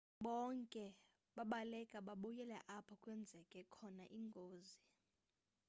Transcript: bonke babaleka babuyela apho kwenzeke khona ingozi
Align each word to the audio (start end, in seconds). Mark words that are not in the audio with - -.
bonke 0.25 0.85
babaleka 1.35 1.97
babuyela 2.07 2.57
apho 2.77 2.93
kwenzeke 3.03 3.59
khona 3.73 4.05
ingozi 4.17 4.79